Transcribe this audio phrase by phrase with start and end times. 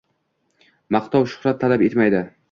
[0.95, 2.23] Maqtov, shuhrat talab etmaydi.